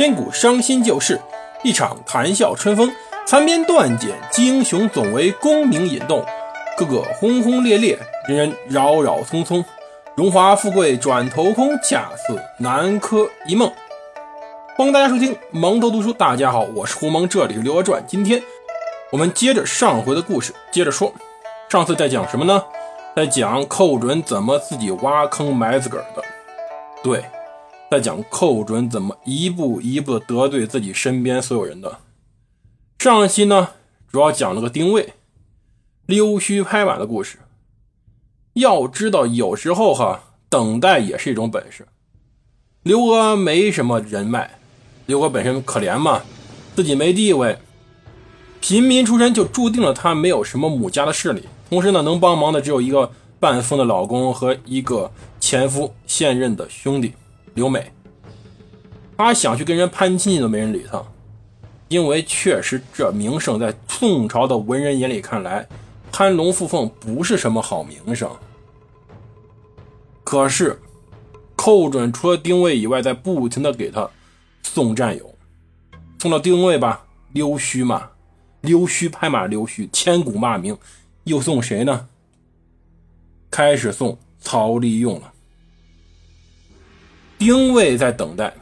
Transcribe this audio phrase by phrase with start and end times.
[0.00, 1.20] 千古伤心旧事，
[1.62, 2.90] 一场谈笑春风。
[3.26, 6.24] 残编断简，英雄，总为功名引动。
[6.74, 9.62] 个个轰轰烈烈，人人扰扰匆匆。
[10.14, 13.70] 荣华富贵转头空，恰似南柯一梦。
[14.74, 16.14] 欢迎大家收听蒙头读书。
[16.14, 18.00] 大家好，我是胡蒙，这里是《刘娥传》。
[18.06, 18.42] 今天
[19.10, 21.12] 我们接着上回的故事，接着说。
[21.68, 22.64] 上次在讲什么呢？
[23.14, 26.22] 在讲寇准怎么自己挖坑埋自个儿的。
[27.02, 27.22] 对。
[27.90, 31.98] 在讲寇准怎么一步一步得罪自己身边所有人的。
[33.00, 33.70] 上期呢，
[34.06, 35.14] 主要讲了个丁谓
[36.06, 37.38] 溜须拍马的故事。
[38.52, 41.88] 要知道，有时候哈，等待也是一种本事。
[42.84, 44.58] 刘娥没什么人脉，
[45.06, 46.22] 刘娥本身可怜嘛，
[46.76, 47.58] 自己没地位，
[48.60, 51.42] 平民出身就注定了她没有什么母家的势力。
[51.68, 53.10] 同时呢，能帮忙的只有一个
[53.40, 55.10] 半疯的老公和一个
[55.40, 57.14] 前夫现任的兄弟。
[57.54, 57.92] 刘美，
[59.16, 61.02] 他想去跟人攀亲戚都没人理他，
[61.88, 65.68] 因为确实这名声在宋朝的文人眼里看来，
[66.12, 68.30] 攀龙附凤不是什么好名声。
[70.22, 70.80] 可是
[71.56, 74.08] 寇准除了丁谓以外，在不停的给他
[74.62, 75.34] 送战友，
[76.18, 78.10] 送到丁谓吧，溜须嘛，
[78.60, 80.78] 溜须拍马，溜须千古骂名，
[81.24, 82.08] 又送谁呢？
[83.50, 85.32] 开始送曹利用了。
[87.40, 88.52] 丁谓在等待，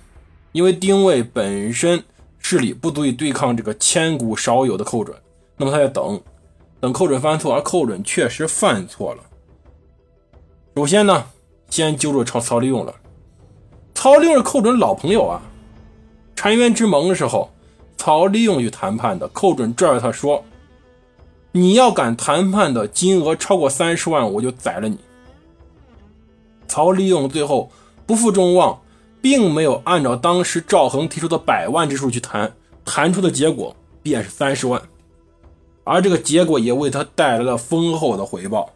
[0.52, 2.00] 因为丁谓本身
[2.38, 5.18] 势力不足以对抗这个千古少有的寇准，
[5.56, 6.20] 那么他在等，
[6.78, 9.22] 等寇准犯错，而寇准确实犯错了。
[10.76, 11.24] 首先呢，
[11.68, 12.94] 先揪住曹曹利用了。
[13.96, 15.42] 曹利用是寇准老朋友啊，
[16.36, 17.50] 澶渊之盟的时候，
[17.96, 20.44] 曹利用去谈判的，寇准拽着他说
[21.50, 24.96] ：“你要敢谈判的金额超过三十万，我就宰了你。”
[26.68, 27.68] 曹利用最后。
[28.08, 28.80] 不负众望，
[29.20, 32.50] 并没有按照当时赵恒提出的百万之数去谈，
[32.82, 34.80] 谈出的结果便是三十万，
[35.84, 38.72] 而这个结果也为他带来了丰厚的回报。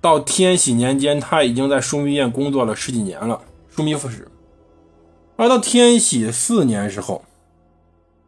[0.00, 3.42] 到天禧年间，他已经在枢密院工作了十几年了，
[3.76, 4.26] 枢密副使。
[5.36, 7.22] 而到天禧四年时候，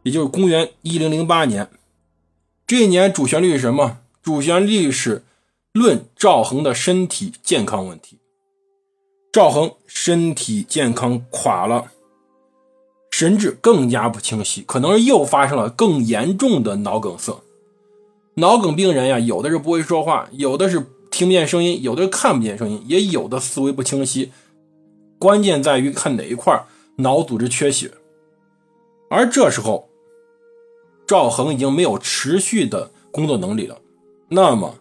[0.03, 1.67] 也就是公元一零零八年，
[2.67, 3.97] 这一年主旋律是什么？
[4.21, 5.23] 主旋律是
[5.71, 8.16] 论赵恒的身体健康问题。
[9.37, 11.91] 赵恒身体健康垮了，
[13.11, 17.39] 神志更加不清晰，可能是又发生了更严重的脑梗塞。
[18.37, 24.31] 脑梗病人呀，有的是不会说话，有的是听不见声音，有的是看不见声音，也有的思维不清晰。
[25.19, 26.65] 关键在于看哪一块
[26.95, 27.91] 脑组织缺血。
[29.07, 29.87] 而这时候，
[31.05, 33.77] 赵恒已经没有持续的工作能力了，
[34.29, 34.73] 那么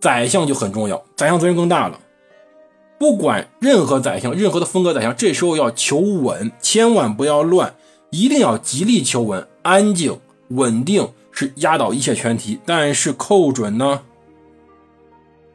[0.00, 2.00] 宰相就很重要，宰相责任更大了。
[3.04, 7.74] 不管任何宰相，任何的风格宰相，这时候要求稳，千万不要乱，
[8.08, 12.58] 一定要极力求稳，安静、稳定是压倒一切全体。
[12.64, 14.00] 但是寇准呢？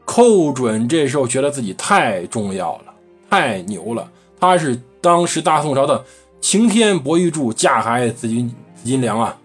[0.06, 2.94] 寇准这时候觉得自己太重要了，
[3.32, 6.06] 太牛了，他是当时大宋朝的
[6.40, 9.36] 擎天博玉柱，架海紫金紫金梁啊，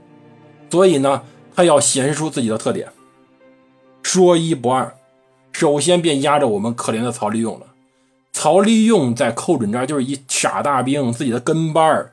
[0.68, 1.22] 所以呢，
[1.56, 2.86] 他要显示出自己的特点，
[4.02, 4.94] 说一不二，
[5.52, 7.68] 首先便压着我们可怜的曹利用了。
[8.34, 12.12] 曹利用在寇准这儿就是一傻大兵，自己的跟班儿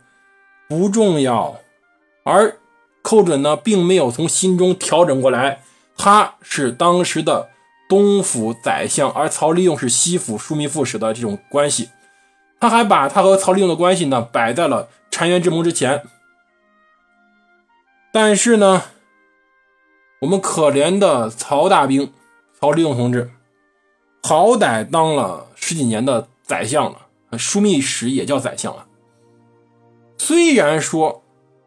[0.69, 1.57] 不重要，
[2.23, 2.57] 而
[3.01, 5.63] 寇准呢，并没有从心中调整过来。
[5.97, 7.49] 他是当时的
[7.89, 11.89] 东府宰相，而曹利用是西府枢密副使的这种关系，
[12.59, 16.03] 他还把他和曹利用的关系呢摆在了澶渊之盟之前。
[18.13, 18.83] 但是呢，
[20.21, 22.13] 我们可怜的曹大兵
[22.59, 23.31] 曹利用同志，
[24.21, 25.47] 好歹当了。
[25.61, 28.87] 十几年的宰相了，枢密使也叫宰相了。
[30.17, 31.23] 虽然说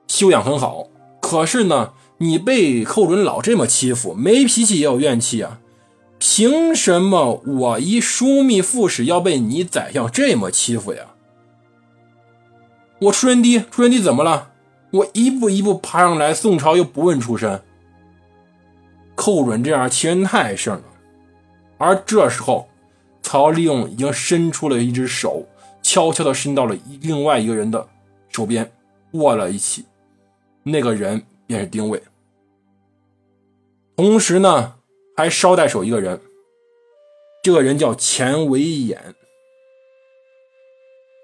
[0.08, 0.88] 修养很好，
[1.22, 5.60] 可是呢，你被寇准老这么欺负，没脾气也有怨气啊。
[6.18, 11.06] 凭什么我一枢密副使要被你宰相这么欺负呀？
[13.00, 14.50] 我出身低，出身低怎么了？
[14.90, 17.62] 我一步一步爬上来，宋朝又不问出身。
[19.14, 20.82] 寇准这样欺人太甚了。
[21.78, 22.68] 而这时候。
[23.34, 25.44] 曹利用已经伸出了一只手，
[25.82, 27.88] 悄悄地伸到了另外一个人的
[28.28, 28.70] 手边，
[29.14, 29.84] 握了一起。
[30.62, 32.00] 那个人便是丁伟。
[33.96, 34.76] 同时呢，
[35.16, 36.20] 还捎带手一个人，
[37.42, 38.98] 这个人叫钱维衍。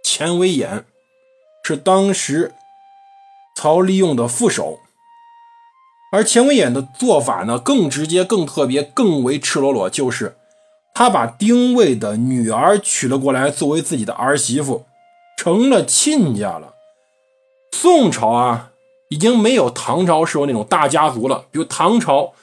[0.03, 0.83] 钱维衍
[1.63, 2.53] 是当时
[3.55, 4.81] 曹利用的副手，
[6.11, 10.35] 而钱维衍的做法呢，更直接、更特别、更为赤裸裸，就是。
[10.95, 14.85] 他把丁谓的女儿娶了过来，作为自己的儿媳妇，
[15.37, 16.75] 成了亲家了。
[17.73, 18.73] 宋朝啊，
[19.09, 21.47] 已经没有唐朝时候那种大家族了。
[21.51, 22.35] 比如唐朝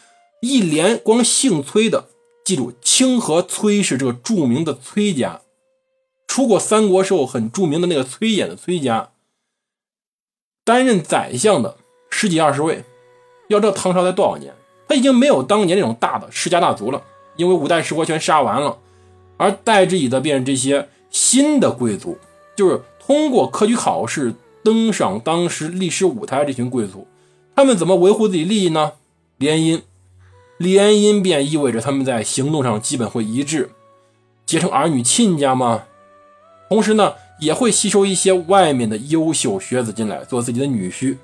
[0.42, 2.06] 一连光姓崔的，
[2.44, 5.42] 记住清和崔氏这个著名的崔家，
[6.26, 9.10] 出过三国时候很著名的那个崔琰的崔家，
[10.64, 11.78] 担任宰相的
[12.10, 12.84] 十几二十位。
[13.50, 14.54] 要知道唐朝才多少年，
[14.90, 17.04] 他已经没有当年那种大的世家大族了，
[17.38, 18.78] 因为五代十国全杀完了，
[19.38, 22.18] 而代之以的便是这些新的贵族，
[22.56, 27.08] 就是通过科举考试登上当时历史舞台这群贵族，
[27.56, 28.94] 他们怎么维护自己利益呢？
[29.38, 29.82] 联姻，
[30.58, 33.70] 联姻便意味着他们在行动上基本会一致，
[34.46, 35.84] 结成儿女亲家嘛。
[36.70, 41.18] 同时呢，也会吸收一些外面的优秀学子进来做自己的女婿。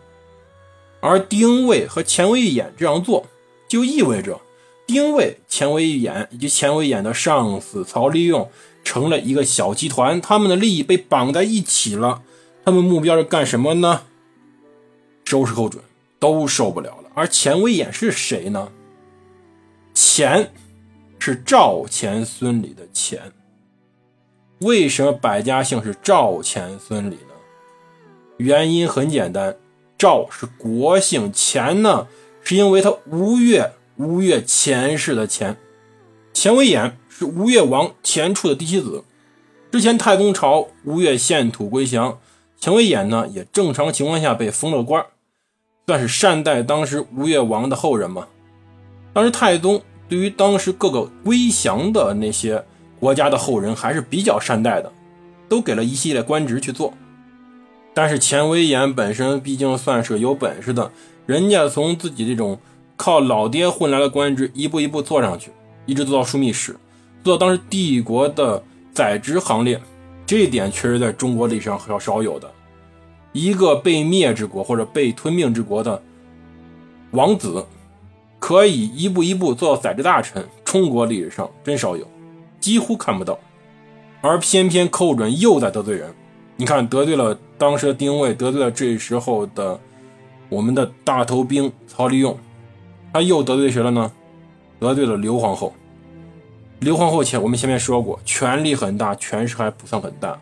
[1.02, 3.26] 而丁谓和钱维演这样做，
[3.68, 4.40] 就意味着
[4.86, 8.50] 丁谓、钱维演以及钱维演的上司曹利用
[8.84, 12.22] 成了一个小集团，他们的利益被绑在一起了。
[12.66, 14.04] 他们目标是干什么呢？
[15.26, 15.84] 收拾寇准
[16.20, 17.10] 都受不了了。
[17.14, 18.72] 而钱维演是谁呢？
[19.94, 20.52] 钱
[21.20, 23.32] 是赵钱孙李的钱。
[24.60, 27.34] 为什么百家姓是赵钱孙李呢？
[28.38, 29.58] 原因很简单。
[29.98, 32.08] 赵是国姓，钱呢，
[32.44, 33.72] 是因为他吴越
[34.04, 35.58] 吴越前世的钱。
[36.34, 39.04] 钱威演是吴越王钱处的嫡妻子。
[39.72, 42.20] 之前太宗朝吴越献土归降，
[42.60, 45.06] 钱威演呢也正常情况下被封了官，
[45.88, 48.28] 算是善待当时吴越王的后人嘛。
[49.14, 52.64] 当时太宗对于当时各个归降的那些
[53.00, 54.92] 国家的后人还是比较善待的，
[55.48, 56.94] 都给了一系列官职去做。
[57.94, 60.92] 但是钱威演本身毕竟算是有本事的，
[61.26, 62.60] 人家从自己这种
[62.96, 65.52] 靠老爹混来的官职，一步一步做上去，
[65.86, 66.76] 一直做到枢密使，
[67.24, 68.64] 做到当时帝国的
[68.94, 69.82] 宰执行列。
[70.26, 72.50] 这一点确实在中国历史上很少有的，
[73.34, 76.02] 一个被灭之国或者被吞并之国的
[77.12, 77.66] 王子，
[78.40, 82.08] 可以一步一步做到宰执大臣，中国历史上真少有，
[82.60, 83.38] 几乎看不到。
[84.22, 86.10] 而偏偏寇准又在得罪人。
[86.56, 89.78] 你看，得罪了当时的丁谓，得罪了这时候的
[90.48, 92.38] 我们的大头兵曹利用，
[93.14, 94.12] 他又得罪谁了呢？
[94.80, 95.72] 得罪了刘皇后。
[96.80, 100.38] 刘皇后前我们前面说过，权力很大，权势还不算很大，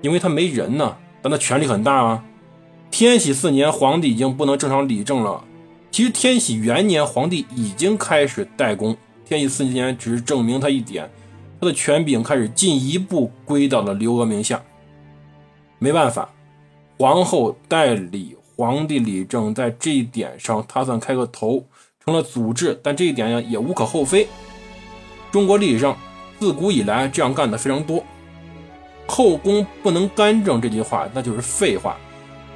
[0.00, 2.24] 因为他没人呢，但他权力很大啊。
[2.90, 5.44] 天禧四年，皇帝已经不能正常理政了。
[5.90, 8.96] 其实天禧元年，皇帝已经开始代工。
[9.24, 11.10] 天禧四年只是证明他一点，
[11.60, 14.62] 他的权柄开始进一步归到了刘娥名下。
[15.78, 16.30] 没办法，
[16.98, 21.64] 皇后代理皇帝理政，在这一点上，他算开个头，
[22.06, 22.78] 成了祖制。
[22.84, 24.28] 但这一点呀，也无可厚非。
[25.32, 25.96] 中国历史上
[26.38, 28.02] 自古以来这样干的非常多。
[29.08, 31.96] 后宫不能干政这句话，那就是废话。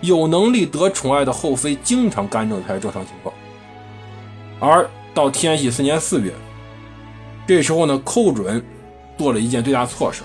[0.01, 3.35] 有能力得宠爱的后妃，经常干政才是正常情况。
[4.61, 6.33] 而到天禧四年四月，
[7.45, 8.65] 这时候呢，寇准
[9.19, 10.23] 做了一件最大错事。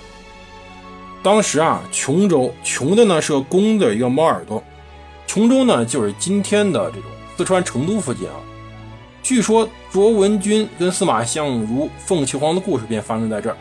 [1.23, 4.63] 当时啊，琼州琼的呢是个公的一个猫耳朵，
[5.25, 8.35] 琼州呢就是今天的这种四川成都附近啊。
[9.25, 13.57] 据说卓文君跟司马相如凤求凰的故事便发生在这儿。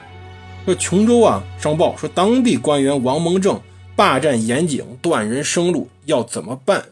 [0.66, 3.58] 说琼州啊上报说当地官员王蒙正
[3.96, 6.84] 霸占盐井，断人生路，要怎么办？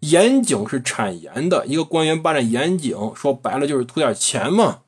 [0.00, 4.80] 盐井是产盐的，一个官员霸占盐井，说白了就是图点钱嘛。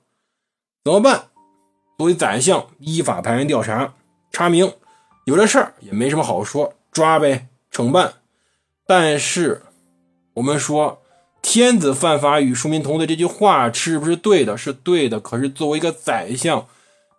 [0.83, 1.27] 怎么办？
[1.97, 3.95] 作为宰相，依法派人调查，
[4.33, 4.73] 查明。
[5.27, 8.15] 有这事儿也没什么好说，抓呗，惩办。
[8.85, 9.63] 但是
[10.35, 11.03] 我们说
[11.51, 14.55] “天子犯法与庶民同罪”这句话是不是对的？
[14.55, 15.19] 是对的。
[15.19, 16.67] 可是作为一个宰相，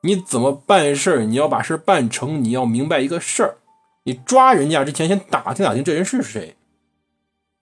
[0.03, 1.25] 你怎么办事儿？
[1.25, 3.57] 你要把事儿办成，你要明白一个事儿：
[4.03, 6.55] 你抓人家之前，先打听打听这人是谁。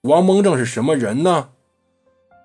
[0.02, 1.48] 王蒙正是什么人呢？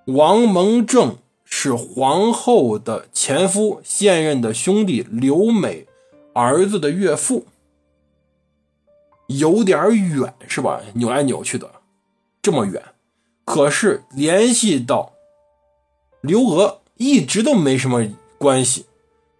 [0.06, 5.86] 王蒙正是皇后的前夫，现任的兄弟刘美
[6.32, 7.44] 儿子的岳父。
[9.26, 10.80] 有点远是吧？
[10.94, 11.70] 扭来扭去的，
[12.40, 12.82] 这么远。
[13.44, 15.12] 可是联系到
[16.20, 18.06] 刘娥，一直都没什么
[18.38, 18.86] 关系，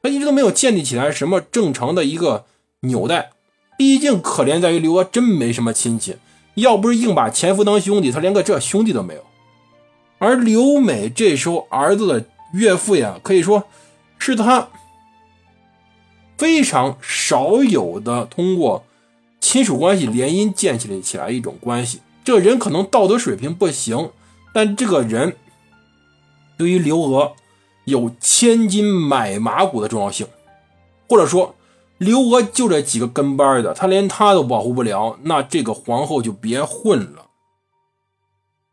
[0.02, 2.44] 他一直都没有建立起来什么正常的一个
[2.80, 3.30] 纽带。
[3.76, 6.16] 毕竟可怜在于刘娥真没什么亲戚，
[6.54, 9.24] 要不是硬把前夫当兄弟，他连个这兄弟都没有。
[10.18, 13.64] 而刘美这时候儿子的岳父呀，可以说
[14.18, 14.68] 是他
[16.38, 18.84] 非常少有的通过。
[19.40, 24.10] 亲属关系联姻建起来起来一种关系，这人可能道德水平不行，
[24.52, 25.36] 但这个人
[26.56, 27.34] 对于刘娥
[27.84, 30.26] 有千金买马骨的重要性，
[31.06, 31.54] 或者说
[31.98, 37.26] 刘娥就这几个跟班的，他连他都保护不了，那这个皇后就别混了。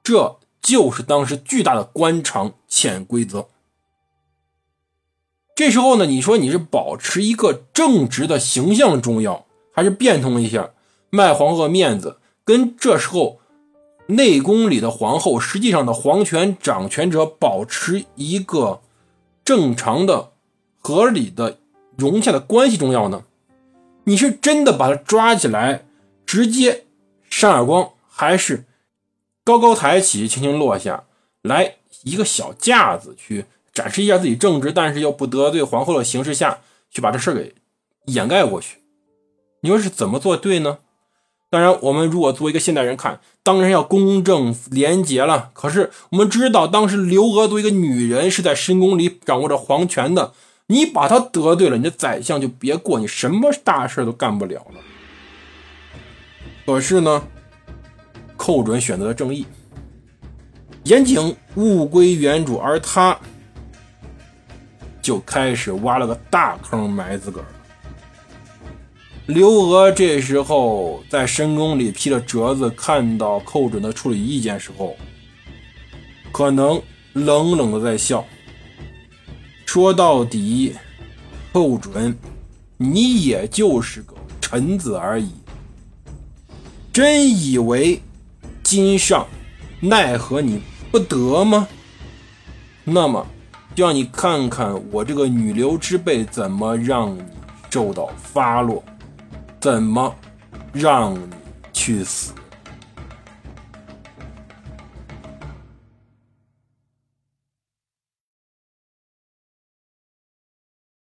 [0.01, 3.48] 这就是当时巨大的官场潜规则。
[5.53, 10.72] 这时候呢，你说你是保持一个正直的形象重要，还是变通一下
[11.10, 13.40] 卖皇后面子，跟这时候
[14.12, 18.82] 内宫里的皇后实际上的皇权掌权者保持一个
[19.46, 20.32] 正常的、
[20.80, 21.60] 合理的
[21.96, 23.24] 融洽的关系重要呢？
[24.03, 25.86] 你是真的把他抓起来
[26.25, 26.86] 直接
[27.30, 28.65] 扇耳光，还是
[29.44, 31.06] 高高抬起，轻轻落下
[31.41, 33.46] 来一个小架子去？
[33.74, 37.56] 展示一下自己正直，但是又不得罪皇后的形势下去把这事给
[38.08, 38.80] 掩盖过去，
[39.62, 40.80] 你说是怎么做对呢？
[41.51, 45.51] 当然，我们如果作为一个现代人看，当然要公正廉洁了。
[45.53, 50.34] 可是我们知道，当时刘娥作为一个女人是在深宫里掌握着皇权的，
[50.67, 54.79] 你把她得罪了，你的宰相就别过，你什么大事都干不了了。
[56.65, 57.22] 可是呢，
[58.38, 59.46] 寇准选择了正义，
[60.86, 63.15] 严谨物归原主，而他。
[65.01, 67.48] 就开始挖了个大坑埋自个儿。
[69.34, 74.94] 刘娥这时候在深宫里披着折子，看到寇准的处理意见时候，
[76.34, 76.82] 可能
[77.14, 78.26] 冷冷的在笑。
[79.66, 80.76] 说到底，
[81.54, 82.14] 寇准，
[82.76, 85.32] 你也就是个臣子而已，
[86.92, 88.02] 真以为
[88.62, 89.26] 今上
[89.80, 90.62] 奈何你
[90.92, 91.70] 不得吗？
[92.84, 93.26] 那么。
[93.74, 97.24] 就让你看看我这个女流之辈怎么让你
[97.70, 98.84] 受到发落，
[99.62, 100.15] 怎么
[100.74, 101.20] 让你
[101.72, 102.34] 去死。